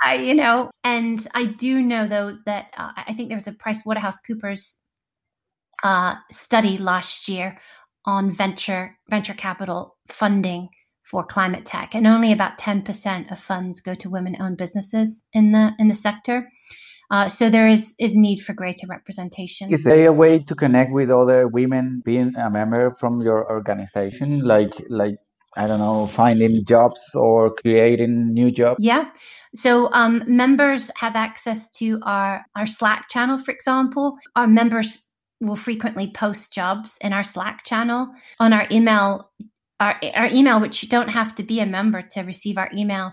I, 0.00 0.14
you 0.14 0.32
know, 0.32 0.70
and 0.84 1.26
I 1.34 1.44
do 1.44 1.82
know 1.82 2.06
though 2.06 2.38
that 2.46 2.66
uh, 2.78 2.92
I 2.94 3.14
think 3.14 3.30
there 3.30 3.36
was 3.36 3.48
a 3.48 3.52
Price 3.52 3.84
Waterhouse 3.84 4.20
Coopers 4.20 4.78
uh, 5.82 6.14
study 6.30 6.78
last 6.78 7.28
year 7.28 7.58
on 8.04 8.30
venture 8.30 8.96
venture 9.10 9.34
capital 9.34 9.96
funding 10.06 10.68
for 11.10 11.24
climate 11.24 11.64
tech, 11.64 11.94
and 11.94 12.06
only 12.06 12.32
about 12.32 12.58
10% 12.58 13.32
of 13.32 13.38
funds 13.38 13.80
go 13.80 13.94
to 13.94 14.10
women-owned 14.10 14.58
businesses 14.58 15.24
in 15.32 15.52
the 15.52 15.72
in 15.78 15.88
the 15.88 15.94
sector. 15.94 16.48
Uh, 17.10 17.28
so 17.28 17.48
there 17.48 17.66
is 17.66 17.94
is 17.98 18.14
need 18.14 18.40
for 18.40 18.52
greater 18.52 18.86
representation. 18.86 19.72
Is 19.72 19.82
there 19.84 20.06
a 20.06 20.12
way 20.12 20.40
to 20.40 20.54
connect 20.54 20.92
with 20.92 21.10
other 21.10 21.48
women 21.48 22.02
being 22.04 22.34
a 22.36 22.50
member 22.50 22.94
from 23.00 23.22
your 23.22 23.50
organization, 23.50 24.42
like 24.44 24.72
like 24.90 25.16
I 25.56 25.66
don't 25.66 25.78
know, 25.78 26.08
finding 26.14 26.64
jobs 26.66 27.00
or 27.14 27.54
creating 27.54 28.34
new 28.34 28.50
jobs? 28.50 28.84
Yeah. 28.84 29.06
So 29.54 29.90
um, 29.94 30.22
members 30.26 30.90
have 30.96 31.16
access 31.16 31.70
to 31.78 31.98
our 32.02 32.44
our 32.54 32.66
Slack 32.66 33.08
channel, 33.08 33.38
for 33.38 33.52
example. 33.52 34.18
Our 34.36 34.46
members 34.46 35.00
will 35.40 35.56
frequently 35.56 36.10
post 36.12 36.52
jobs 36.52 36.98
in 37.00 37.14
our 37.14 37.24
Slack 37.24 37.64
channel 37.64 38.08
on 38.38 38.52
our 38.52 38.66
email 38.70 39.30
our, 39.80 40.00
our 40.14 40.26
email, 40.26 40.60
which 40.60 40.82
you 40.82 40.88
don't 40.88 41.08
have 41.08 41.34
to 41.36 41.42
be 41.42 41.60
a 41.60 41.66
member 41.66 42.02
to 42.02 42.22
receive 42.22 42.58
our 42.58 42.70
email. 42.74 43.12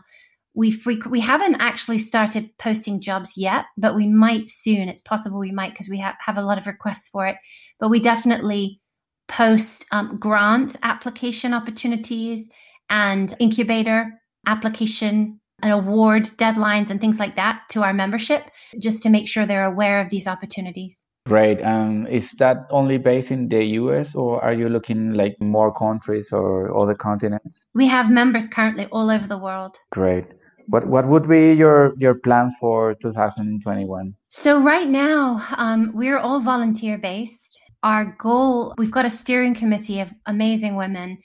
We 0.54 0.78
we 1.10 1.20
haven't 1.20 1.56
actually 1.56 2.00
started 2.00 2.50
posting 2.58 3.02
jobs 3.02 3.34
yet, 3.36 3.66
but 3.78 3.96
we 3.96 4.08
might 4.08 4.48
soon. 4.48 4.88
It's 4.88 5.02
possible 5.02 5.38
we 5.38 5.52
might 5.52 5.72
because 5.72 5.90
we 5.90 6.00
ha- 6.00 6.16
have 6.26 6.38
a 6.38 6.42
lot 6.42 6.58
of 6.58 6.66
requests 6.66 7.10
for 7.10 7.28
it. 7.28 7.36
But 7.80 7.90
we 7.90 8.00
definitely 8.00 8.80
post 9.28 9.86
um, 9.92 10.18
grant 10.18 10.76
application 10.82 11.54
opportunities 11.54 12.48
and 12.90 13.34
incubator 13.40 14.22
application 14.48 15.42
and 15.62 15.74
award 15.74 16.26
deadlines 16.38 16.90
and 16.90 17.02
things 17.02 17.20
like 17.20 17.36
that 17.36 17.64
to 17.70 17.84
our 17.84 17.94
membership 17.94 18.44
just 18.80 19.02
to 19.02 19.10
make 19.10 19.28
sure 19.28 19.46
they're 19.46 19.66
aware 19.66 20.00
of 20.00 20.10
these 20.10 20.28
opportunities. 20.28 21.05
Great. 21.28 21.60
Um, 21.64 22.06
is 22.06 22.32
that 22.34 22.68
only 22.70 23.00
based 23.00 23.32
in 23.32 23.50
the 23.50 23.64
US 23.82 24.14
or 24.14 24.44
are 24.44 24.54
you 24.54 24.70
looking 24.70 25.14
like 25.14 25.36
more 25.40 25.74
countries 25.74 26.28
or 26.32 26.76
other 26.78 26.94
continents? 26.94 27.68
We 27.74 27.88
have 27.88 28.12
members 28.12 28.48
currently 28.48 28.86
all 28.92 29.10
over 29.10 29.26
the 29.26 29.38
world. 29.38 29.78
Great. 29.92 30.26
What 30.68 30.88
what 30.88 31.08
would 31.08 31.28
be 31.28 31.54
your 31.54 31.94
your 31.98 32.16
plans 32.16 32.54
for 32.60 32.96
2021? 33.02 34.16
So 34.30 34.62
right 34.62 34.88
now, 34.88 35.46
um, 35.58 35.92
we're 35.94 36.18
all 36.18 36.40
volunteer 36.40 36.98
based. 36.98 37.60
Our 37.84 38.16
goal, 38.20 38.74
we've 38.78 38.92
got 38.92 39.06
a 39.06 39.12
steering 39.12 39.54
committee 39.54 40.00
of 40.00 40.12
amazing 40.26 40.76
women 40.76 41.20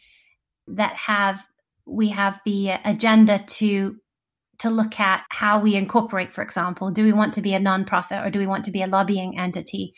that 0.66 0.94
have 0.94 1.42
we 1.86 2.08
have 2.08 2.40
the 2.44 2.70
agenda 2.84 3.42
to 3.58 3.96
to 4.60 4.70
look 4.70 5.00
at 5.00 5.24
how 5.30 5.58
we 5.58 5.74
incorporate, 5.74 6.32
for 6.32 6.42
example. 6.42 6.90
Do 6.90 7.02
we 7.02 7.12
want 7.12 7.34
to 7.34 7.42
be 7.42 7.54
a 7.54 7.60
nonprofit 7.60 8.24
or 8.24 8.30
do 8.30 8.38
we 8.38 8.46
want 8.46 8.64
to 8.66 8.70
be 8.70 8.82
a 8.82 8.86
lobbying 8.86 9.38
entity? 9.38 9.94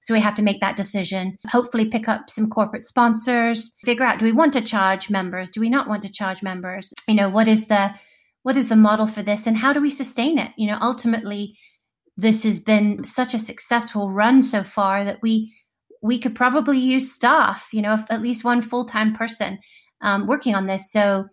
So 0.00 0.14
we 0.14 0.20
have 0.20 0.34
to 0.36 0.42
make 0.42 0.60
that 0.60 0.76
decision. 0.76 1.36
Hopefully, 1.48 1.88
pick 1.88 2.08
up 2.08 2.30
some 2.30 2.48
corporate 2.48 2.84
sponsors, 2.84 3.74
figure 3.84 4.04
out 4.04 4.18
do 4.18 4.24
we 4.24 4.32
want 4.32 4.52
to 4.54 4.60
charge 4.60 5.10
members? 5.10 5.50
Do 5.50 5.60
we 5.60 5.70
not 5.70 5.88
want 5.88 6.02
to 6.02 6.12
charge 6.12 6.42
members? 6.42 6.92
You 7.08 7.14
know, 7.14 7.28
what 7.28 7.48
is 7.48 7.66
the 7.66 7.92
what 8.42 8.56
is 8.56 8.68
the 8.68 8.76
model 8.76 9.06
for 9.06 9.22
this 9.22 9.46
and 9.46 9.56
how 9.56 9.72
do 9.72 9.80
we 9.80 9.90
sustain 9.90 10.38
it? 10.38 10.52
You 10.56 10.68
know, 10.68 10.78
ultimately, 10.80 11.56
this 12.16 12.44
has 12.44 12.60
been 12.60 13.02
such 13.02 13.34
a 13.34 13.38
successful 13.38 14.10
run 14.10 14.42
so 14.42 14.62
far 14.62 15.04
that 15.04 15.20
we 15.22 15.54
we 16.02 16.18
could 16.18 16.34
probably 16.34 16.78
use 16.78 17.10
staff, 17.10 17.68
you 17.72 17.80
know, 17.80 18.04
at 18.10 18.22
least 18.22 18.44
one 18.44 18.60
full 18.60 18.84
time 18.84 19.14
person 19.14 19.58
um, 20.02 20.26
working 20.26 20.54
on 20.54 20.66
this. 20.66 20.92
So 20.92 21.24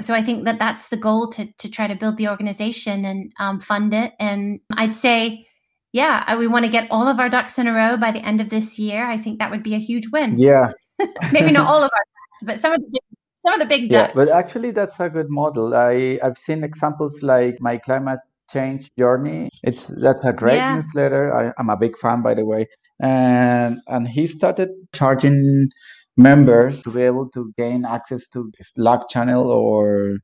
so 0.00 0.14
I 0.14 0.22
think 0.22 0.44
that 0.44 0.58
that's 0.58 0.88
the 0.88 0.96
goal 0.96 1.30
to 1.30 1.46
to 1.58 1.68
try 1.68 1.86
to 1.86 1.94
build 1.94 2.16
the 2.16 2.28
organization 2.28 3.04
and 3.04 3.32
um, 3.38 3.60
fund 3.60 3.94
it. 3.94 4.12
And 4.18 4.60
I'd 4.76 4.94
say, 4.94 5.46
yeah, 5.92 6.36
we 6.36 6.46
want 6.46 6.64
to 6.64 6.70
get 6.70 6.88
all 6.90 7.08
of 7.08 7.20
our 7.20 7.28
ducks 7.28 7.58
in 7.58 7.66
a 7.66 7.72
row 7.72 7.96
by 7.96 8.10
the 8.10 8.24
end 8.24 8.40
of 8.40 8.50
this 8.50 8.78
year. 8.78 9.08
I 9.08 9.18
think 9.18 9.38
that 9.38 9.50
would 9.50 9.62
be 9.62 9.74
a 9.74 9.78
huge 9.78 10.08
win. 10.12 10.36
Yeah, 10.38 10.72
maybe 11.32 11.52
not 11.52 11.66
all 11.66 11.82
of 11.82 11.84
our 11.84 11.88
ducks, 11.88 12.44
but 12.44 12.60
some 12.60 12.72
of 12.72 12.80
the 12.80 12.88
big, 12.90 13.18
some 13.46 13.54
of 13.54 13.60
the 13.60 13.66
big 13.66 13.90
ducks. 13.90 14.12
Yeah, 14.14 14.24
but 14.24 14.28
actually, 14.28 14.72
that's 14.72 14.96
a 14.98 15.08
good 15.08 15.30
model. 15.30 15.74
I 15.74 16.18
I've 16.22 16.38
seen 16.38 16.64
examples 16.64 17.22
like 17.22 17.56
my 17.60 17.78
climate 17.78 18.20
change 18.50 18.90
journey. 18.98 19.48
It's 19.62 19.92
that's 20.00 20.24
a 20.24 20.32
great 20.32 20.56
yeah. 20.56 20.76
newsletter. 20.76 21.34
I, 21.34 21.52
I'm 21.58 21.70
a 21.70 21.76
big 21.76 21.98
fan, 21.98 22.22
by 22.22 22.34
the 22.34 22.44
way. 22.44 22.68
And 23.00 23.80
and 23.86 24.08
he 24.08 24.26
started 24.26 24.70
charging 24.92 25.68
members 26.16 26.82
to 26.82 26.90
be 26.90 27.02
able 27.02 27.28
to 27.30 27.52
gain 27.56 27.84
access 27.84 28.28
to 28.28 28.50
Slack 28.62 29.08
channel 29.08 29.50
or 29.50 30.18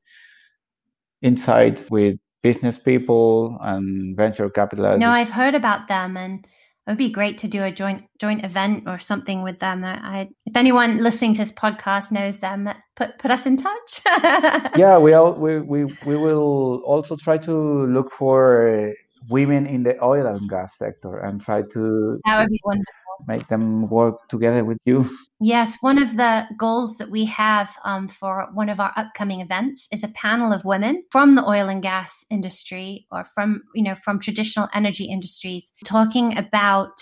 insights 1.22 1.90
with 1.90 2.16
business 2.42 2.78
people 2.78 3.58
and 3.60 4.16
venture 4.16 4.48
capitalists. 4.48 5.00
No, 5.00 5.10
I've 5.10 5.30
heard 5.30 5.54
about 5.54 5.88
them 5.88 6.16
and 6.16 6.46
it 6.86 6.90
would 6.90 6.98
be 6.98 7.10
great 7.10 7.38
to 7.38 7.48
do 7.48 7.62
a 7.62 7.70
joint 7.70 8.04
joint 8.18 8.44
event 8.44 8.84
or 8.86 8.98
something 8.98 9.42
with 9.42 9.58
them. 9.60 9.84
I, 9.84 10.28
if 10.46 10.56
anyone 10.56 11.02
listening 11.02 11.34
to 11.34 11.42
this 11.42 11.52
podcast 11.52 12.10
knows 12.10 12.38
them, 12.38 12.68
put 12.96 13.18
put 13.18 13.30
us 13.30 13.46
in 13.46 13.56
touch. 13.56 14.00
yeah, 14.76 14.98
we 14.98 15.12
all 15.12 15.34
we, 15.34 15.60
we 15.60 15.84
we 16.06 16.16
will 16.16 16.82
also 16.86 17.16
try 17.16 17.36
to 17.38 17.86
look 17.86 18.10
for 18.12 18.94
women 19.28 19.66
in 19.66 19.82
the 19.82 20.02
oil 20.02 20.26
and 20.26 20.48
gas 20.48 20.72
sector 20.78 21.18
and 21.18 21.42
try 21.42 21.62
to 21.72 22.18
that 22.24 22.40
would 22.40 22.48
be 22.48 22.60
wonderful 22.64 23.09
make 23.30 23.48
them 23.48 23.88
work 23.88 24.28
together 24.28 24.64
with 24.64 24.78
you. 24.84 25.08
Yes, 25.40 25.78
one 25.80 26.02
of 26.02 26.16
the 26.16 26.46
goals 26.58 26.98
that 26.98 27.10
we 27.10 27.24
have 27.26 27.70
um, 27.84 28.08
for 28.08 28.48
one 28.52 28.68
of 28.68 28.80
our 28.80 28.92
upcoming 28.96 29.40
events 29.40 29.88
is 29.90 30.04
a 30.04 30.08
panel 30.08 30.52
of 30.52 30.64
women 30.64 31.04
from 31.10 31.34
the 31.34 31.44
oil 31.44 31.68
and 31.68 31.82
gas 31.82 32.24
industry 32.30 33.06
or 33.10 33.24
from 33.24 33.62
you 33.74 33.82
know 33.82 33.94
from 33.94 34.20
traditional 34.20 34.68
energy 34.74 35.04
industries 35.04 35.72
talking 35.84 36.36
about 36.36 36.96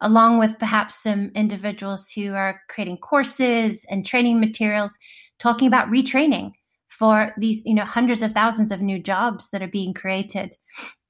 along 0.00 0.38
with 0.38 0.58
perhaps 0.58 1.02
some 1.02 1.30
individuals 1.34 2.10
who 2.14 2.34
are 2.34 2.60
creating 2.68 2.98
courses 2.98 3.86
and 3.90 4.06
training 4.06 4.38
materials 4.40 4.92
talking 5.38 5.68
about 5.68 5.88
retraining 5.88 6.52
for 6.88 7.32
these, 7.38 7.62
you 7.64 7.74
know, 7.74 7.84
hundreds 7.84 8.22
of 8.22 8.32
thousands 8.32 8.70
of 8.70 8.80
new 8.80 8.98
jobs 8.98 9.50
that 9.50 9.62
are 9.62 9.68
being 9.68 9.94
created. 9.94 10.54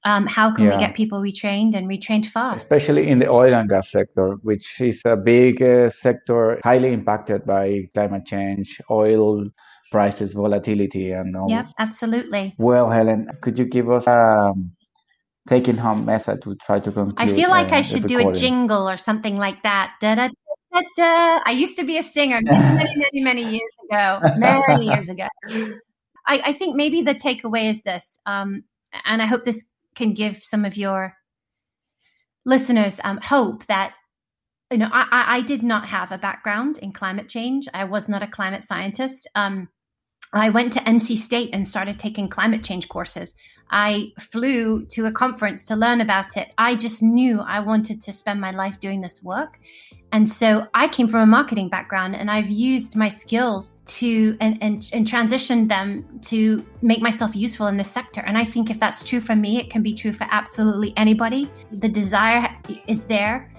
Um, 0.07 0.27
how 0.27 0.53
can 0.55 0.67
yeah. 0.67 0.73
we 0.73 0.77
get 0.77 0.95
people 0.95 1.21
retrained 1.21 1.75
and 1.75 1.89
retrained 1.89 2.27
fast? 2.27 2.71
Especially 2.71 3.09
in 3.09 3.21
the 3.21 3.29
oil 3.29 3.55
and 3.55 3.69
gas 3.69 3.91
sector, 3.91 4.35
which 4.43 4.67
is 4.79 5.01
a 5.07 5.17
big 5.17 5.63
uh, 5.63 5.89
sector 5.89 6.61
highly 6.63 6.93
impacted 6.93 7.47
by 7.47 7.89
climate 7.95 8.27
change, 8.27 8.81
oil 8.91 9.47
prices, 9.91 10.35
volatility, 10.35 11.11
and 11.13 11.35
all. 11.37 11.49
Yep, 11.49 11.67
absolutely. 11.79 12.55
Well, 12.59 12.91
Helen, 12.91 13.29
could 13.41 13.59
you 13.59 13.65
give 13.65 13.91
us 13.91 14.07
a 14.07 14.51
um, 14.51 14.73
taking 15.49 15.77
home 15.77 16.05
message 16.05 16.43
to 16.43 16.55
try 16.67 16.81
to 16.81 16.93
conclude? 16.93 17.15
I 17.17 17.27
feel 17.27 17.49
like 17.49 17.73
uh, 17.73 17.77
I 17.77 17.83
should 17.83 18.07
do 18.07 18.29
a 18.29 18.33
jingle 18.33 18.89
or 18.89 18.99
something 18.99 19.37
like 19.37 19.63
that. 19.63 19.95
Da, 20.01 20.17
da, 20.17 20.29
da, 20.73 20.81
da. 20.97 21.41
I 21.47 21.55
used 21.57 21.77
to 21.79 21.85
be 21.85 21.97
a 21.97 22.03
singer 22.03 22.41
many, 22.43 22.77
many, 22.77 22.97
many, 23.05 23.21
many 23.23 23.43
years 23.53 23.75
ago, 23.89 24.21
many 24.37 24.87
years 24.87 25.09
ago. 25.09 25.29
I, 26.27 26.41
I, 26.47 26.53
think 26.55 26.75
maybe 26.75 27.03
the 27.03 27.15
takeaway 27.15 27.69
is 27.69 27.83
this, 27.83 28.19
um, 28.25 28.65
and 29.05 29.21
I 29.21 29.27
hope 29.27 29.45
this 29.45 29.63
can 29.95 30.15
give 30.15 30.43
some 30.43 30.65
of 30.65 30.77
your 30.77 31.15
listeners 32.45 33.01
um, 33.05 33.19
hope 33.23 33.67
that 33.67 33.95
you 34.71 34.79
know 34.79 34.89
I, 34.93 35.37
I, 35.37 35.41
did 35.41 35.63
not 35.63 35.89
have 35.89 36.13
a 36.13 36.19
background 36.19 36.79
in 36.79 36.93
climate 36.93 37.29
change. 37.29 37.67
I 37.73 37.85
was 37.85 38.09
not 38.09 38.23
a 38.23 38.27
climate 38.27 38.63
scientist. 38.63 39.29
Um, 39.35 39.69
I 40.41 40.51
went 40.51 40.73
to 40.75 40.81
NC 40.81 41.17
State 41.19 41.51
and 41.53 41.67
started 41.67 41.99
taking 41.99 42.29
climate 42.29 42.65
change 42.65 42.89
courses. 42.89 43.35
I 43.71 44.13
flew 44.19 44.85
to 44.87 45.07
a 45.07 45.13
conference 45.13 45.65
to 45.65 45.77
learn 45.77 46.01
about 46.01 46.37
it. 46.37 46.53
I 46.59 46.75
just 46.75 47.03
knew 47.03 47.41
I 47.41 47.61
wanted 47.61 48.01
to 48.01 48.13
spend 48.13 48.41
my 48.41 48.51
life 48.51 48.81
doing 48.81 49.01
this 49.01 49.23
work. 49.23 49.59
And 50.13 50.31
so 50.31 50.69
I 50.75 50.87
came 50.87 51.09
from 51.09 51.23
a 51.23 51.27
marketing 51.27 51.69
background 51.69 52.15
and 52.15 52.31
I've 52.31 52.49
used 52.49 52.95
my 52.95 53.09
skills 53.09 53.77
to 53.87 54.37
and, 54.41 54.63
and, 54.63 54.89
and 54.93 55.07
transitioned 55.07 55.69
them 55.69 56.21
to 56.27 56.65
make 56.83 57.01
myself 57.01 57.35
useful 57.35 57.67
in 57.67 57.77
this 57.77 57.91
sector. 57.91 58.21
And 58.21 58.39
I 58.39 58.45
think 58.45 58.71
if 58.71 58.79
that's 58.79 59.03
true 59.03 59.21
for 59.21 59.35
me, 59.35 59.59
it 59.59 59.71
can 59.71 59.83
be 59.83 59.93
true 59.93 60.13
for 60.13 60.27
absolutely 60.31 60.93
anybody. 60.97 61.51
The 61.73 61.89
desire 61.89 62.57
is 62.87 63.05
there. 63.05 63.53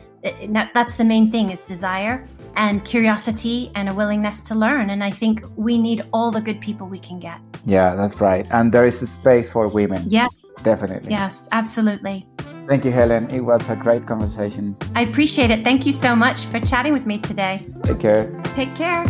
That's 0.74 0.96
the 0.96 1.04
main 1.04 1.30
thing 1.30 1.50
is 1.50 1.62
desire 1.62 2.26
and 2.56 2.84
curiosity 2.86 3.72
and 3.76 3.90
a 3.90 3.94
willingness 3.94 4.42
to 4.42 4.56
learn. 4.56 4.90
And 4.90 5.04
I 5.04 5.12
think 5.12 5.44
we 5.56 5.78
need 5.78 6.02
all 6.14 6.32
the 6.32 6.42
good 6.42 6.62
people 6.62 6.88
we 6.88 7.00
can 7.00 7.20
get. 7.20 7.40
Yeah, 7.66 7.96
that's 7.96 8.22
right. 8.22 8.46
And 8.52 8.72
there 8.72 8.86
is 8.86 9.02
a 9.02 9.08
space 9.08 9.50
for 9.50 9.68
women. 9.68 10.04
Yeah. 10.10 10.28
Definitely. 10.64 11.12
Yes, 11.12 11.48
absolutely. 11.52 12.28
Thank 12.68 12.86
you, 12.86 12.92
Helen. 12.92 13.30
It 13.30 13.42
was 13.42 13.70
a 13.70 13.76
great 13.76 14.08
conversation. 14.08 14.76
I 14.96 15.02
appreciate 15.02 15.52
it. 15.52 15.64
Thank 15.64 15.86
you 15.86 15.94
so 15.94 16.16
much 16.16 16.46
for 16.46 16.60
chatting 16.60 16.94
with 16.94 17.06
me 17.06 17.20
today. 17.20 17.60
Take 17.84 18.00
care. 18.00 18.42
Take 18.56 18.74
care. 18.74 19.06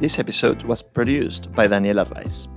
This 0.00 0.18
episode 0.18 0.62
was 0.62 0.82
produced 0.82 1.52
by 1.52 1.66
Daniel 1.66 2.04
Arraiz. 2.04 2.48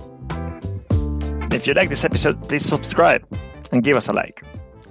If 1.52 1.66
you 1.66 1.74
like 1.74 1.88
this 1.88 2.04
episode, 2.04 2.40
please 2.48 2.64
subscribe 2.64 3.26
and 3.72 3.82
give 3.82 3.96
us 3.96 4.08
a 4.08 4.12
like. 4.12 4.42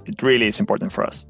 It 0.06 0.22
really 0.22 0.46
is 0.46 0.60
important 0.60 0.92
for 0.92 1.04
us. 1.04 1.24